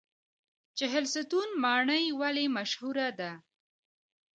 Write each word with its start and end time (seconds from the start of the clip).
چهلستون 0.77 1.49
ماڼۍ 1.63 2.05
ولې 2.19 2.45
مشهوره 2.55 3.07
ده؟ 3.19 3.31